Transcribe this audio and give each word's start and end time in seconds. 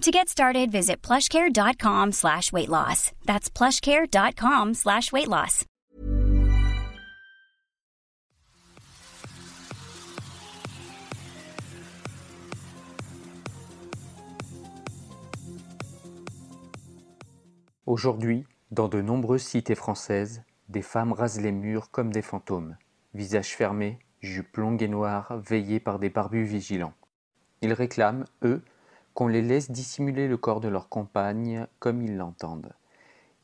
To 0.00 0.10
get 0.10 0.30
started, 0.30 0.72
visit 0.72 1.02
plushcare.com 1.02 2.12
slash 2.12 2.54
weight 2.54 2.70
loss. 2.70 3.12
That's 3.26 3.50
plushcare.com 3.50 4.72
slash 4.72 5.12
weight 5.12 5.28
loss. 5.28 5.66
Aujourd'hui, 17.84 18.46
dans 18.70 18.88
de 18.88 19.02
nombreuses 19.02 19.42
cités 19.42 19.74
françaises, 19.74 20.42
des 20.70 20.80
femmes 20.80 21.12
rasent 21.12 21.42
les 21.42 21.52
murs 21.52 21.90
comme 21.90 22.10
des 22.10 22.22
fantômes, 22.22 22.78
visage 23.12 23.54
fermé, 23.54 23.98
jupes 24.22 24.56
longues 24.56 24.82
et 24.82 24.88
noires, 24.88 25.36
veillées 25.46 25.80
par 25.80 25.98
des 25.98 26.08
barbus 26.08 26.44
vigilants. 26.44 26.94
Ils 27.60 27.74
réclament, 27.74 28.24
eux, 28.44 28.62
qu'on 29.20 29.28
les 29.28 29.42
laisse 29.42 29.70
dissimuler 29.70 30.28
le 30.28 30.38
corps 30.38 30.60
de 30.60 30.68
leur 30.68 30.88
compagne 30.88 31.66
comme 31.78 32.00
ils 32.00 32.16
l'entendent. 32.16 32.72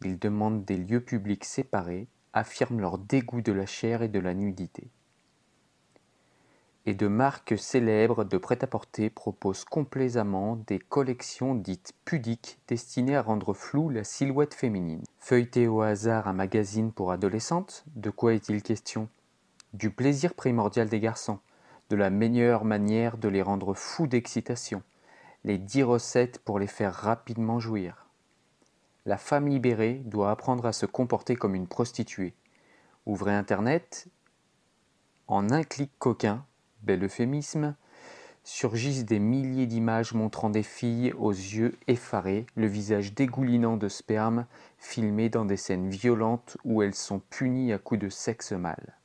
Ils 0.02 0.18
demandent 0.18 0.64
des 0.64 0.78
lieux 0.78 1.02
publics 1.02 1.44
séparés, 1.44 2.08
affirment 2.32 2.80
leur 2.80 2.96
dégoût 2.96 3.42
de 3.42 3.52
la 3.52 3.66
chair 3.66 4.00
et 4.00 4.08
de 4.08 4.18
la 4.18 4.32
nudité. 4.32 4.88
Et 6.86 6.94
de 6.94 7.08
marques 7.08 7.58
célèbres 7.58 8.24
de 8.24 8.38
prêt-à-porter 8.38 9.10
proposent 9.10 9.66
complaisamment 9.66 10.56
des 10.66 10.78
collections 10.78 11.54
dites 11.54 11.92
pudiques 12.06 12.58
destinées 12.68 13.16
à 13.16 13.20
rendre 13.20 13.52
floue 13.52 13.90
la 13.90 14.02
silhouette 14.02 14.54
féminine. 14.54 15.04
Feuilleter 15.18 15.68
au 15.68 15.82
hasard 15.82 16.26
un 16.26 16.32
magazine 16.32 16.90
pour 16.90 17.12
adolescentes, 17.12 17.84
de 17.96 18.08
quoi 18.08 18.32
est-il 18.32 18.62
question? 18.62 19.10
Du 19.74 19.90
plaisir 19.90 20.32
primordial 20.32 20.88
des 20.88 21.00
garçons, 21.00 21.38
de 21.90 21.96
la 21.96 22.08
meilleure 22.08 22.64
manière 22.64 23.18
de 23.18 23.28
les 23.28 23.42
rendre 23.42 23.74
fous 23.74 24.06
d'excitation, 24.06 24.82
les 25.44 25.58
dix 25.58 25.82
recettes 25.82 26.38
pour 26.38 26.58
les 26.58 26.66
faire 26.66 26.94
rapidement 26.94 27.60
jouir. 27.60 28.06
La 29.04 29.18
femme 29.18 29.48
libérée 29.48 30.02
doit 30.04 30.30
apprendre 30.30 30.66
à 30.66 30.72
se 30.72 30.86
comporter 30.86 31.36
comme 31.36 31.54
une 31.54 31.68
prostituée. 31.68 32.34
Ouvrez 33.06 33.34
Internet, 33.34 34.08
en 35.28 35.50
un 35.50 35.62
clic 35.62 35.92
coquin, 35.98 36.44
bel 36.82 37.04
euphémisme, 37.04 37.76
surgissent 38.42 39.04
des 39.04 39.18
milliers 39.18 39.66
d'images 39.66 40.14
montrant 40.14 40.50
des 40.50 40.62
filles 40.62 41.12
aux 41.18 41.32
yeux 41.32 41.76
effarés, 41.88 42.46
le 42.54 42.66
visage 42.66 43.12
dégoulinant 43.12 43.76
de 43.76 43.88
sperme, 43.88 44.46
filmées 44.78 45.28
dans 45.28 45.44
des 45.44 45.56
scènes 45.56 45.90
violentes 45.90 46.56
où 46.64 46.82
elles 46.82 46.94
sont 46.94 47.18
punies 47.18 47.72
à 47.72 47.78
coups 47.78 48.00
de 48.00 48.08
sexe 48.08 48.52
mâle. 48.52 48.96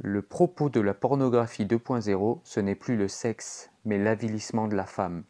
Le 0.00 0.22
propos 0.22 0.68
de 0.68 0.80
la 0.80 0.94
pornographie 0.94 1.66
2.0, 1.66 2.38
ce 2.44 2.60
n'est 2.60 2.76
plus 2.76 2.96
le 2.96 3.08
sexe, 3.08 3.72
mais 3.84 3.98
l'avilissement 3.98 4.68
de 4.68 4.76
la 4.76 4.86
femme. 4.86 5.24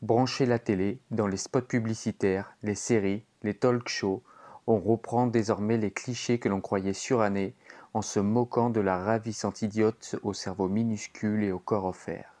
Brancher 0.00 0.46
la 0.46 0.58
télé, 0.58 0.98
dans 1.10 1.26
les 1.26 1.36
spots 1.36 1.60
publicitaires, 1.60 2.56
les 2.62 2.74
séries, 2.74 3.24
les 3.42 3.52
talk 3.52 3.86
shows, 3.90 4.22
on 4.66 4.78
reprend 4.78 5.26
désormais 5.26 5.76
les 5.76 5.90
clichés 5.90 6.38
que 6.38 6.48
l'on 6.48 6.62
croyait 6.62 6.94
surannés 6.94 7.54
en 7.92 8.00
se 8.00 8.20
moquant 8.20 8.70
de 8.70 8.80
la 8.80 8.96
ravissante 9.04 9.60
idiote 9.60 10.16
au 10.22 10.32
cerveau 10.32 10.70
minuscule 10.70 11.44
et 11.44 11.52
au 11.52 11.58
corps 11.58 11.84
offert. 11.84 12.32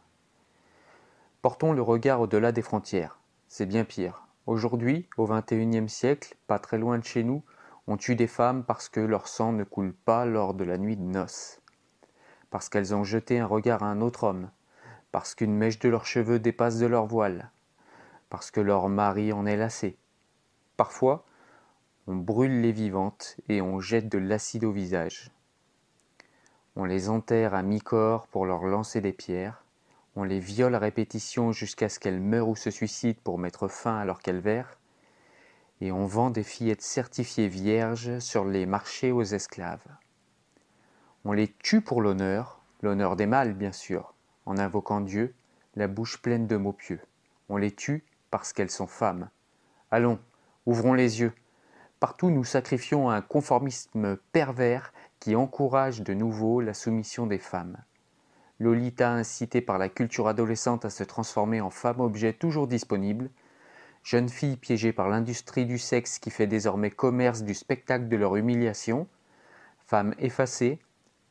Portons 1.42 1.74
le 1.74 1.82
regard 1.82 2.22
au-delà 2.22 2.52
des 2.52 2.62
frontières. 2.62 3.18
C'est 3.48 3.66
bien 3.66 3.84
pire. 3.84 4.26
Aujourd'hui, 4.46 5.10
au 5.18 5.26
XXIe 5.26 5.90
siècle, 5.90 6.36
pas 6.46 6.58
très 6.58 6.78
loin 6.78 6.98
de 6.98 7.04
chez 7.04 7.22
nous, 7.22 7.42
on 7.88 7.96
tue 7.96 8.16
des 8.16 8.26
femmes 8.26 8.64
parce 8.64 8.88
que 8.88 9.00
leur 9.00 9.28
sang 9.28 9.52
ne 9.52 9.64
coule 9.64 9.92
pas 9.92 10.26
lors 10.26 10.54
de 10.54 10.64
la 10.64 10.78
nuit 10.78 10.96
de 10.96 11.02
noces, 11.02 11.60
parce 12.50 12.68
qu'elles 12.68 12.94
ont 12.94 13.04
jeté 13.04 13.38
un 13.38 13.46
regard 13.46 13.82
à 13.82 13.86
un 13.86 14.00
autre 14.00 14.24
homme, 14.24 14.50
parce 15.12 15.34
qu'une 15.34 15.54
mèche 15.54 15.78
de 15.78 15.88
leurs 15.88 16.06
cheveux 16.06 16.38
dépasse 16.38 16.78
de 16.78 16.86
leur 16.86 17.06
voile, 17.06 17.50
parce 18.28 18.50
que 18.50 18.60
leur 18.60 18.88
mari 18.88 19.32
en 19.32 19.46
est 19.46 19.56
lassé. 19.56 19.96
Parfois, 20.76 21.24
on 22.08 22.16
brûle 22.16 22.60
les 22.60 22.72
vivantes 22.72 23.36
et 23.48 23.62
on 23.62 23.80
jette 23.80 24.08
de 24.08 24.18
l'acide 24.18 24.64
au 24.64 24.72
visage. 24.72 25.30
On 26.74 26.84
les 26.84 27.08
enterre 27.08 27.54
à 27.54 27.62
mi-corps 27.62 28.26
pour 28.26 28.46
leur 28.46 28.64
lancer 28.64 29.00
des 29.00 29.12
pierres, 29.12 29.64
on 30.16 30.24
les 30.24 30.40
viole 30.40 30.74
à 30.74 30.78
répétition 30.78 31.52
jusqu'à 31.52 31.88
ce 31.88 31.98
qu'elles 31.98 32.20
meurent 32.20 32.48
ou 32.48 32.56
se 32.56 32.70
suicident 32.70 33.20
pour 33.22 33.38
mettre 33.38 33.68
fin 33.68 33.96
à 33.96 34.04
leur 34.04 34.20
calvaire, 34.20 34.78
et 35.80 35.92
on 35.92 36.06
vend 36.06 36.30
des 36.30 36.42
fillettes 36.42 36.82
certifiées 36.82 37.48
vierges 37.48 38.18
sur 38.18 38.44
les 38.44 38.66
marchés 38.66 39.12
aux 39.12 39.22
esclaves. 39.22 39.86
On 41.24 41.32
les 41.32 41.48
tue 41.48 41.80
pour 41.80 42.02
l'honneur, 42.02 42.60
l'honneur 42.82 43.16
des 43.16 43.26
mâles 43.26 43.54
bien 43.54 43.72
sûr, 43.72 44.14
en 44.46 44.58
invoquant 44.58 45.00
Dieu, 45.00 45.34
la 45.74 45.88
bouche 45.88 46.22
pleine 46.22 46.46
de 46.46 46.56
mots 46.56 46.72
pieux. 46.72 47.00
On 47.48 47.56
les 47.56 47.72
tue 47.72 48.04
parce 48.30 48.52
qu'elles 48.52 48.70
sont 48.70 48.86
femmes. 48.86 49.28
Allons, 49.90 50.18
ouvrons 50.64 50.94
les 50.94 51.20
yeux. 51.20 51.32
Partout 52.00 52.30
nous 52.30 52.44
sacrifions 52.44 53.10
un 53.10 53.22
conformisme 53.22 54.16
pervers 54.32 54.92
qui 55.20 55.36
encourage 55.36 56.02
de 56.02 56.14
nouveau 56.14 56.60
la 56.60 56.74
soumission 56.74 57.26
des 57.26 57.38
femmes. 57.38 57.76
Lolita 58.58 59.10
incitée 59.10 59.60
par 59.60 59.78
la 59.78 59.88
culture 59.88 60.28
adolescente 60.28 60.84
à 60.84 60.90
se 60.90 61.04
transformer 61.04 61.60
en 61.60 61.70
femme-objet 61.70 62.32
toujours 62.32 62.66
disponible, 62.66 63.30
jeunes 64.06 64.28
filles 64.28 64.56
piégées 64.56 64.92
par 64.92 65.08
l'industrie 65.08 65.66
du 65.66 65.78
sexe 65.78 66.20
qui 66.20 66.30
fait 66.30 66.46
désormais 66.46 66.90
commerce 66.90 67.42
du 67.42 67.54
spectacle 67.54 68.06
de 68.06 68.16
leur 68.16 68.36
humiliation, 68.36 69.08
femmes 69.84 70.14
effacées, 70.20 70.78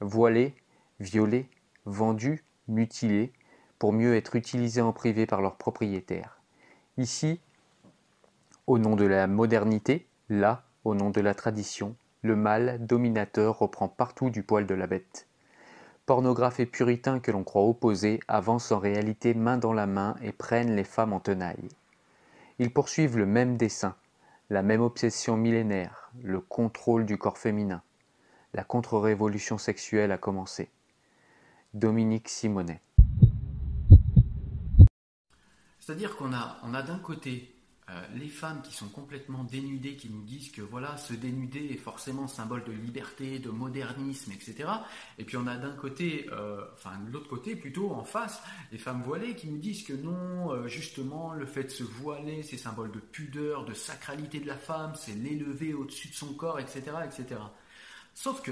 voilées, 0.02 0.54
violées, 1.00 1.48
vendues, 1.86 2.44
mutilées, 2.68 3.32
pour 3.80 3.94
mieux 3.94 4.14
être 4.18 4.36
utilisées 4.36 4.82
en 4.82 4.92
privé 4.92 5.26
par 5.26 5.42
leurs 5.42 5.56
propriétaires. 5.56 6.42
Ici, 6.98 7.40
au 8.68 8.78
nom 8.78 8.98
de 8.98 9.06
la 9.06 9.28
modernité, 9.28 10.06
là, 10.28 10.66
au 10.84 10.96
nom 10.96 11.12
de 11.12 11.22
la 11.22 11.34
tradition, 11.34 11.96
le 12.24 12.36
mâle 12.36 12.86
dominateur 12.86 13.58
reprend 13.58 13.88
partout 13.88 14.30
du 14.30 14.44
poil 14.44 14.66
de 14.66 14.76
la 14.76 14.88
bête. 14.88 15.28
Pornographes 16.06 16.60
et 16.60 16.66
puritains 16.66 17.22
que 17.22 17.32
l'on 17.32 17.46
croit 17.46 17.64
opposés 17.64 18.20
avancent 18.28 18.74
en 18.74 18.80
réalité 18.80 19.34
main 19.34 19.58
dans 19.58 19.74
la 19.74 19.88
main 19.88 20.18
et 20.22 20.34
prennent 20.34 20.76
les 20.76 20.84
femmes 20.84 21.14
en 21.14 21.22
tenaille. 21.22 21.70
Ils 22.58 22.72
poursuivent 22.72 23.18
le 23.18 23.26
même 23.26 23.58
dessein, 23.58 23.96
la 24.50 24.62
même 24.62 24.82
obsession 24.82 25.36
millénaire, 25.36 26.12
le 26.22 26.40
contrôle 26.40 27.06
du 27.06 27.18
corps 27.18 27.38
féminin. 27.38 27.82
La 28.54 28.64
contre-révolution 28.64 29.58
sexuelle 29.58 30.14
a 30.14 30.18
commencé. 30.18 30.70
Dominique 31.74 32.30
Simonet. 32.30 32.82
C'est-à-dire 35.80 36.16
qu'on 36.16 36.34
a, 36.34 36.58
on 36.64 36.74
a 36.74 36.82
d'un 36.82 37.00
côté 37.00 37.55
euh, 37.88 38.04
les 38.16 38.30
femmes 38.30 38.64
qui 38.64 38.74
sont 38.74 38.90
complètement 38.90 39.44
dénudées, 39.44 39.96
qui 39.96 40.10
nous 40.10 40.24
disent 40.24 40.52
que 40.52 40.62
voilà, 40.62 40.98
se 40.98 41.14
dénuder 41.14 41.70
est 41.72 41.78
forcément 41.78 42.28
symbole 42.28 42.64
de 42.64 42.72
liberté, 42.72 43.38
de 43.38 43.52
modernisme, 43.52 44.32
etc. 44.32 44.68
Et 45.20 45.24
puis 45.24 45.38
on 45.38 45.46
a 45.46 45.56
d'un 45.56 45.76
côté, 45.76 46.28
euh, 46.32 46.66
enfin 46.74 46.98
de 47.06 47.12
l'autre 47.12 47.28
côté 47.28 47.56
plutôt 47.56 47.92
en 47.92 48.04
face, 48.04 48.42
les 48.72 48.80
femmes 48.80 49.04
voilées 49.04 49.36
qui 49.36 49.48
nous 49.48 49.60
disent 49.60 49.84
que 49.84 49.94
non, 49.94 50.52
euh, 50.52 50.68
justement, 50.68 51.34
le 51.34 51.46
fait 51.46 51.66
de 51.66 51.70
se 51.70 51.84
voiler, 51.84 52.42
c'est 52.42 52.58
symbole 52.58 52.92
de 52.92 53.00
pudeur, 53.00 53.66
de 53.66 53.74
sacralité 53.76 54.40
de 54.40 54.48
la 54.48 54.58
femme, 54.58 54.94
c'est 54.96 55.14
l'élever 55.14 55.76
au-dessus 55.76 56.08
de 56.08 56.16
son 56.16 56.34
corps, 56.34 56.60
etc., 56.60 56.82
etc. 57.06 57.40
Sauf 58.16 58.42
que 58.42 58.52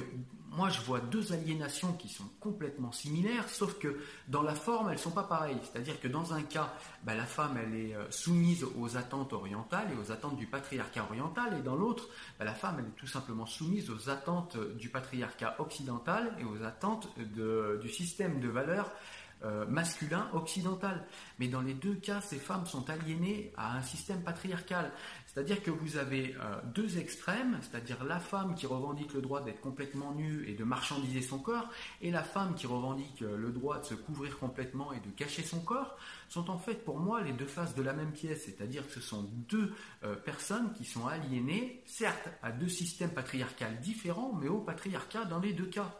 moi, 0.51 0.69
je 0.69 0.81
vois 0.81 0.99
deux 0.99 1.31
aliénations 1.31 1.93
qui 1.93 2.09
sont 2.09 2.27
complètement 2.41 2.91
similaires, 2.91 3.47
sauf 3.49 3.79
que 3.79 3.97
dans 4.27 4.41
la 4.43 4.53
forme, 4.53 4.89
elles 4.89 4.97
ne 4.97 4.99
sont 4.99 5.11
pas 5.11 5.23
pareilles. 5.23 5.57
C'est-à-dire 5.63 5.99
que 6.01 6.09
dans 6.09 6.33
un 6.33 6.43
cas, 6.43 6.73
bah, 7.03 7.15
la 7.15 7.25
femme, 7.25 7.57
elle 7.57 7.73
est 7.73 7.95
euh, 7.95 8.11
soumise 8.11 8.65
aux 8.77 8.97
attentes 8.97 9.31
orientales 9.31 9.87
et 9.91 9.95
aux 9.97 10.11
attentes 10.11 10.35
du 10.35 10.45
patriarcat 10.47 11.05
oriental, 11.09 11.57
et 11.57 11.61
dans 11.61 11.75
l'autre, 11.75 12.09
bah, 12.37 12.45
la 12.45 12.53
femme, 12.53 12.75
elle 12.79 12.85
est 12.85 12.97
tout 12.97 13.07
simplement 13.07 13.45
soumise 13.45 13.89
aux 13.89 14.09
attentes 14.09 14.57
du 14.75 14.89
patriarcat 14.89 15.55
occidental 15.59 16.35
et 16.39 16.43
aux 16.43 16.61
attentes 16.63 17.07
du 17.17 17.89
système 17.89 18.41
de 18.41 18.49
valeurs 18.49 18.91
euh, 19.45 19.65
masculin 19.65 20.29
occidental. 20.31 21.05
Mais 21.37 21.49
dans 21.49 21.61
les 21.61 21.73
deux 21.73 21.95
cas, 21.95 22.21
ces 22.21 22.37
femmes 22.37 22.65
sont 22.65 22.89
aliénées 22.89 23.51
à 23.57 23.75
un 23.75 23.81
système 23.81 24.23
patriarcal. 24.23 24.91
C'est-à-dire 25.25 25.61
que 25.61 25.69
vous 25.69 25.97
avez 25.97 26.33
euh, 26.39 26.61
deux 26.73 26.97
extrêmes, 26.97 27.59
c'est-à-dire 27.61 28.05
la 28.05 28.19
femme 28.19 28.55
qui 28.55 28.67
revendique 28.67 29.13
le 29.13 29.21
droit 29.21 29.41
d'être 29.41 29.59
complètement 29.59 30.13
nue 30.13 30.45
et 30.47 30.53
de 30.53 30.63
marchandiser 30.63 31.21
son 31.21 31.39
corps, 31.39 31.69
et 32.01 32.09
la 32.09 32.23
femme 32.23 32.55
qui 32.55 32.67
revendique 32.67 33.21
euh, 33.21 33.35
le 33.35 33.51
droit 33.51 33.79
de 33.79 33.85
se 33.85 33.95
couvrir 33.95 34.39
complètement 34.39 34.93
et 34.93 35.01
de 35.01 35.09
cacher 35.09 35.43
son 35.43 35.59
corps, 35.59 35.97
sont 36.29 36.49
en 36.49 36.57
fait 36.57 36.85
pour 36.85 36.99
moi 36.99 37.21
les 37.21 37.33
deux 37.33 37.45
faces 37.45 37.75
de 37.75 37.83
la 37.83 37.91
même 37.91 38.13
pièce. 38.13 38.45
C'est-à-dire 38.45 38.87
que 38.87 38.93
ce 38.93 39.01
sont 39.01 39.23
deux 39.49 39.73
personnes 40.25 40.73
qui 40.73 40.85
sont 40.85 41.05
aliénées, 41.05 41.83
certes, 41.85 42.29
à 42.41 42.51
deux 42.51 42.69
systèmes 42.69 43.11
patriarcaux 43.11 43.65
différents, 43.81 44.33
mais 44.33 44.47
au 44.47 44.59
patriarcat 44.59 45.25
dans 45.25 45.39
les 45.39 45.53
deux 45.53 45.65
cas. 45.65 45.99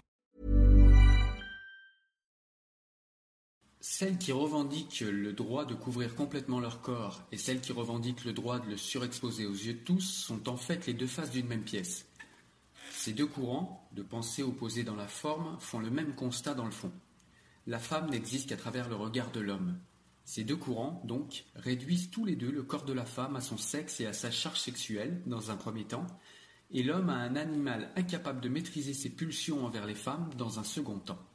Celles 3.83 4.19
qui 4.19 4.31
revendiquent 4.31 4.99
le 4.99 5.33
droit 5.33 5.65
de 5.65 5.73
couvrir 5.73 6.13
complètement 6.13 6.59
leur 6.59 6.81
corps 6.81 7.23
et 7.31 7.37
celles 7.37 7.61
qui 7.61 7.71
revendiquent 7.71 8.25
le 8.25 8.31
droit 8.31 8.59
de 8.59 8.69
le 8.69 8.77
surexposer 8.77 9.47
aux 9.47 9.55
yeux 9.55 9.73
de 9.73 9.79
tous 9.79 10.01
sont 10.01 10.47
en 10.49 10.55
fait 10.55 10.85
les 10.85 10.93
deux 10.93 11.07
faces 11.07 11.31
d'une 11.31 11.47
même 11.47 11.63
pièce. 11.63 12.05
Ces 12.91 13.13
deux 13.13 13.25
courants, 13.25 13.89
de 13.93 14.03
pensée 14.03 14.43
opposés 14.43 14.83
dans 14.83 14.95
la 14.95 15.07
forme, 15.07 15.57
font 15.59 15.79
le 15.79 15.89
même 15.89 16.13
constat 16.13 16.53
dans 16.53 16.65
le 16.65 16.71
fond. 16.71 16.91
La 17.65 17.79
femme 17.79 18.11
n'existe 18.11 18.49
qu'à 18.49 18.55
travers 18.55 18.87
le 18.87 18.95
regard 18.95 19.31
de 19.31 19.39
l'homme. 19.39 19.79
Ces 20.25 20.43
deux 20.43 20.57
courants, 20.57 21.01
donc, 21.03 21.45
réduisent 21.55 22.11
tous 22.11 22.23
les 22.23 22.35
deux 22.35 22.51
le 22.51 22.61
corps 22.61 22.85
de 22.85 22.93
la 22.93 23.05
femme 23.05 23.35
à 23.35 23.41
son 23.41 23.57
sexe 23.57 23.99
et 23.99 24.05
à 24.05 24.13
sa 24.13 24.29
charge 24.29 24.59
sexuelle, 24.59 25.23
dans 25.25 25.49
un 25.49 25.55
premier 25.57 25.85
temps, 25.85 26.05
et 26.69 26.83
l'homme 26.83 27.09
à 27.09 27.15
un 27.15 27.35
animal 27.35 27.91
incapable 27.95 28.41
de 28.41 28.49
maîtriser 28.49 28.93
ses 28.93 29.09
pulsions 29.09 29.65
envers 29.65 29.87
les 29.87 29.95
femmes, 29.95 30.29
dans 30.37 30.59
un 30.59 30.63
second 30.63 30.99
temps. 30.99 31.30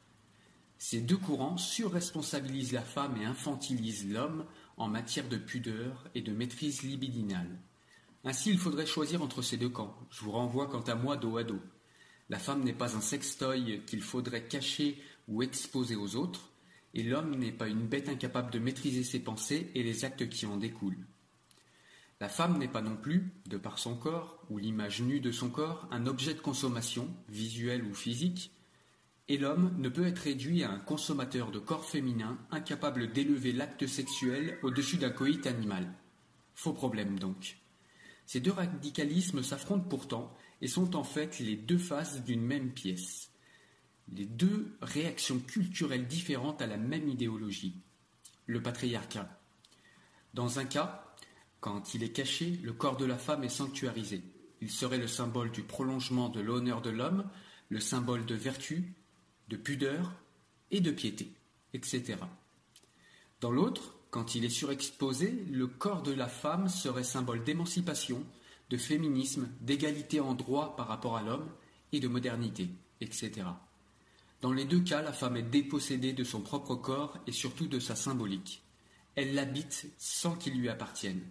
Ces 0.88 1.00
deux 1.00 1.16
courants 1.16 1.56
surresponsabilisent 1.56 2.70
la 2.70 2.80
femme 2.80 3.20
et 3.20 3.24
infantilisent 3.24 4.08
l'homme 4.08 4.46
en 4.76 4.86
matière 4.86 5.28
de 5.28 5.36
pudeur 5.36 6.08
et 6.14 6.20
de 6.20 6.32
maîtrise 6.32 6.82
libidinale. 6.82 7.58
Ainsi, 8.22 8.50
il 8.50 8.58
faudrait 8.58 8.86
choisir 8.86 9.20
entre 9.20 9.42
ces 9.42 9.56
deux 9.56 9.68
camps. 9.68 9.98
Je 10.10 10.20
vous 10.20 10.30
renvoie 10.30 10.68
quant 10.68 10.82
à 10.82 10.94
moi 10.94 11.16
dos 11.16 11.38
à 11.38 11.42
dos. 11.42 11.58
La 12.28 12.38
femme 12.38 12.62
n'est 12.62 12.72
pas 12.72 12.96
un 12.96 13.00
sextoy 13.00 13.82
qu'il 13.84 14.00
faudrait 14.00 14.46
cacher 14.46 15.02
ou 15.26 15.42
exposer 15.42 15.96
aux 15.96 16.14
autres, 16.14 16.52
et 16.94 17.02
l'homme 17.02 17.34
n'est 17.34 17.50
pas 17.50 17.66
une 17.66 17.88
bête 17.88 18.08
incapable 18.08 18.52
de 18.52 18.60
maîtriser 18.60 19.02
ses 19.02 19.18
pensées 19.18 19.72
et 19.74 19.82
les 19.82 20.04
actes 20.04 20.28
qui 20.28 20.46
en 20.46 20.56
découlent. 20.56 21.04
La 22.20 22.28
femme 22.28 22.58
n'est 22.58 22.68
pas 22.68 22.80
non 22.80 22.96
plus, 22.96 23.32
de 23.46 23.56
par 23.56 23.80
son 23.80 23.96
corps 23.96 24.40
ou 24.50 24.58
l'image 24.58 25.02
nue 25.02 25.18
de 25.18 25.32
son 25.32 25.50
corps, 25.50 25.88
un 25.90 26.06
objet 26.06 26.34
de 26.34 26.40
consommation, 26.40 27.08
visuel 27.28 27.82
ou 27.82 27.92
physique, 27.92 28.52
et 29.28 29.38
l'homme 29.38 29.74
ne 29.78 29.88
peut 29.88 30.06
être 30.06 30.20
réduit 30.20 30.62
à 30.62 30.70
un 30.70 30.78
consommateur 30.78 31.50
de 31.50 31.58
corps 31.58 31.84
féminin 31.84 32.38
incapable 32.50 33.12
d'élever 33.12 33.52
l'acte 33.52 33.86
sexuel 33.86 34.58
au-dessus 34.62 34.98
d'un 34.98 35.10
coït 35.10 35.46
animal. 35.46 35.92
Faux 36.54 36.72
problème 36.72 37.18
donc. 37.18 37.58
Ces 38.24 38.40
deux 38.40 38.52
radicalismes 38.52 39.42
s'affrontent 39.42 39.88
pourtant 39.88 40.36
et 40.60 40.68
sont 40.68 40.96
en 40.96 41.04
fait 41.04 41.38
les 41.38 41.56
deux 41.56 41.78
faces 41.78 42.22
d'une 42.24 42.42
même 42.42 42.72
pièce. 42.72 43.30
Les 44.12 44.26
deux 44.26 44.76
réactions 44.80 45.40
culturelles 45.40 46.06
différentes 46.06 46.62
à 46.62 46.66
la 46.66 46.76
même 46.76 47.08
idéologie. 47.08 47.80
Le 48.46 48.62
patriarcat. 48.62 49.28
Dans 50.34 50.60
un 50.60 50.64
cas, 50.64 51.14
quand 51.60 51.94
il 51.94 52.04
est 52.04 52.12
caché, 52.12 52.60
le 52.62 52.72
corps 52.72 52.96
de 52.96 53.04
la 53.04 53.18
femme 53.18 53.42
est 53.42 53.48
sanctuarisé. 53.48 54.22
Il 54.60 54.70
serait 54.70 54.98
le 54.98 55.08
symbole 55.08 55.50
du 55.50 55.62
prolongement 55.62 56.28
de 56.28 56.40
l'honneur 56.40 56.80
de 56.80 56.90
l'homme, 56.90 57.28
le 57.68 57.80
symbole 57.80 58.24
de 58.24 58.34
vertu, 58.34 58.94
de 59.48 59.56
pudeur 59.56 60.12
et 60.70 60.80
de 60.80 60.90
piété, 60.90 61.32
etc. 61.74 62.18
Dans 63.40 63.50
l'autre, 63.50 63.94
quand 64.10 64.34
il 64.34 64.44
est 64.44 64.50
surexposé, 64.50 65.44
le 65.50 65.66
corps 65.66 66.02
de 66.02 66.12
la 66.12 66.28
femme 66.28 66.68
serait 66.68 67.04
symbole 67.04 67.44
d'émancipation, 67.44 68.24
de 68.70 68.76
féminisme, 68.76 69.48
d'égalité 69.60 70.20
en 70.20 70.34
droit 70.34 70.74
par 70.76 70.88
rapport 70.88 71.16
à 71.16 71.22
l'homme 71.22 71.48
et 71.92 72.00
de 72.00 72.08
modernité, 72.08 72.70
etc. 73.00 73.46
Dans 74.40 74.52
les 74.52 74.64
deux 74.64 74.80
cas, 74.80 75.02
la 75.02 75.12
femme 75.12 75.36
est 75.36 75.42
dépossédée 75.42 76.12
de 76.12 76.24
son 76.24 76.40
propre 76.40 76.74
corps 76.74 77.18
et 77.26 77.32
surtout 77.32 77.66
de 77.66 77.78
sa 77.78 77.94
symbolique. 77.94 78.62
Elle 79.14 79.34
l'habite 79.34 79.90
sans 79.98 80.36
qu'il 80.36 80.58
lui 80.58 80.68
appartienne. 80.68 81.22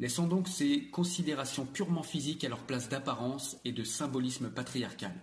Laissons 0.00 0.28
donc 0.28 0.46
ces 0.46 0.88
considérations 0.90 1.66
purement 1.66 2.02
physiques 2.02 2.44
à 2.44 2.48
leur 2.48 2.64
place 2.64 2.88
d'apparence 2.88 3.56
et 3.64 3.72
de 3.72 3.82
symbolisme 3.82 4.50
patriarcal. 4.50 5.14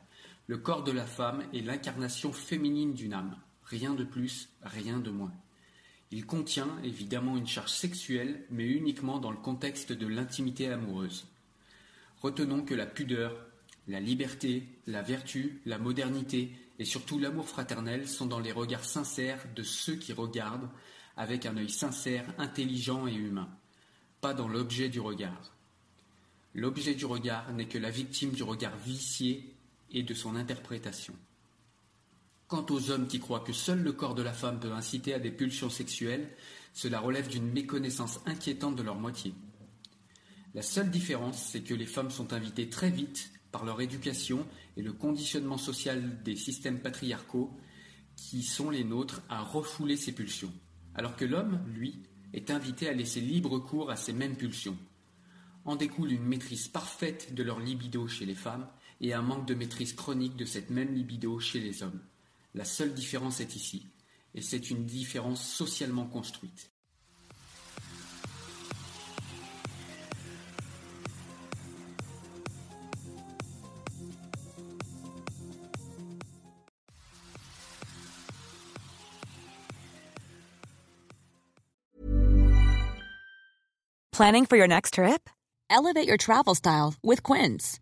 Le 0.48 0.58
corps 0.58 0.84
de 0.84 0.92
la 0.92 1.06
femme 1.06 1.44
est 1.54 1.62
l'incarnation 1.62 2.32
féminine 2.32 2.94
d'une 2.94 3.14
âme. 3.14 3.36
Rien 3.64 3.96
de 3.96 4.04
plus, 4.04 4.50
rien 4.62 5.00
de 5.00 5.10
moins. 5.10 5.34
Il 6.12 6.28
contient 6.28 6.70
évidemment 6.84 7.36
une 7.36 7.48
charge 7.48 7.72
sexuelle, 7.72 8.46
mais 8.52 8.68
uniquement 8.68 9.18
dans 9.20 9.32
le 9.32 9.38
contexte 9.38 9.92
de 9.92 10.06
l'intimité 10.06 10.70
amoureuse. 10.70 11.25
Retenons 12.22 12.64
que 12.64 12.75
la 12.75 12.86
pudeur, 12.86 13.36
la 13.88 14.00
liberté, 14.00 14.68
la 14.86 15.02
vertu, 15.02 15.62
la 15.66 15.80
modernité 15.80 16.52
et 16.78 16.86
surtout 16.86 17.18
l'amour 17.18 17.48
fraternel 17.48 18.08
sont 18.08 18.28
dans 18.28 18.40
les 18.40 18.52
regards 18.52 18.84
sincères 18.84 19.44
de 19.56 19.64
ceux 19.64 19.96
qui 19.96 20.14
regardent 20.14 20.70
avec 21.18 21.46
un 21.46 21.58
œil 21.58 21.70
sincère, 21.70 22.25
intelligent 22.38 23.08
et 23.08 23.14
humain, 23.14 23.50
pas 24.22 24.34
dans 24.34 24.48
l'objet 24.48 24.90
du 24.90 25.00
regard. 25.00 25.54
L'objet 26.54 26.94
du 26.94 27.06
regard 27.06 27.52
n'est 27.54 27.68
que 27.68 27.78
la 27.78 27.90
victime 27.90 28.32
du 28.32 28.44
regard 28.44 28.78
vicié 28.78 29.55
et 29.96 30.04
de 30.04 30.14
son 30.14 30.36
interprétation. 30.36 31.16
Quant 32.48 32.66
aux 32.70 32.92
hommes 32.92 33.08
qui 33.08 33.20
croient 33.20 33.40
que 33.40 33.54
seul 33.54 33.82
le 33.82 33.94
corps 33.94 34.14
de 34.14 34.22
la 34.22 34.34
femme 34.34 34.60
peut 34.60 34.72
inciter 34.72 35.16
à 35.16 35.20
des 35.20 35.32
pulsions 35.32 35.72
sexuelles, 35.72 36.30
cela 36.74 37.00
relève 37.00 37.30
d'une 37.30 37.52
méconnaissance 37.52 38.20
inquiétante 38.28 38.75
de 38.75 38.84
leur 38.84 39.00
moitié. 39.00 39.34
La 40.54 40.62
seule 40.62 40.92
différence, 40.92 41.42
c'est 41.42 41.62
que 41.62 41.74
les 41.74 41.88
femmes 41.88 42.12
sont 42.12 42.34
invitées 42.34 42.70
très 42.70 42.92
vite, 42.92 43.32
par 43.52 43.64
leur 43.64 43.80
éducation 43.80 44.46
et 44.75 44.82
le 44.82 44.92
conditionnement 44.92 45.58
social 45.58 46.22
des 46.24 46.36
systèmes 46.36 46.82
patriarcaux 46.82 47.58
qui 48.18 48.44
sont 48.44 48.70
les 48.70 48.84
nôtres 48.84 49.22
à 49.30 49.42
refouler 49.42 49.96
ces 49.96 50.12
pulsions, 50.12 50.52
alors 50.94 51.16
que 51.16 51.24
l'homme, 51.24 51.62
lui, 51.74 52.04
est 52.34 52.52
invité 52.52 52.90
à 52.90 52.94
laisser 52.94 53.22
libre 53.22 53.60
cours 53.60 53.92
à 53.92 53.96
ces 53.96 54.12
mêmes 54.12 54.36
pulsions. 54.36 54.78
En 55.64 55.78
découle 55.78 56.12
une 56.12 56.25
maîtrise 56.25 56.68
parfaite 56.68 57.34
de 57.34 57.44
leur 57.44 57.62
libido 57.62 58.10
chez 58.10 58.25
les 58.25 58.36
femmes 58.36 58.68
et 59.06 59.14
un 59.14 59.22
manque 59.22 59.46
de 59.46 59.54
maîtrise 59.54 59.94
chronique 59.94 60.36
de 60.36 60.46
cette 60.46 60.72
même 60.72 60.94
libido 60.94 61.40
chez 61.40 61.60
les 61.60 61.84
hommes. 61.84 62.02
La 62.56 62.66
seule 62.66 62.94
différence 62.94 63.40
est 63.40 63.56
ici, 63.56 63.86
et 64.34 64.42
c'est 64.42 64.72
une 64.72 64.86
différence 64.86 65.48
socialement 65.48 66.08
construite. 66.08 66.72
Planning 84.12 84.46
for 84.46 84.56
your 84.56 84.68
next 84.68 84.94
trip? 84.94 85.30
Elevate 85.70 86.08
your 86.08 86.18
travel 86.18 86.56
style 86.56 86.94
with 87.04 87.22
Quince. 87.22 87.82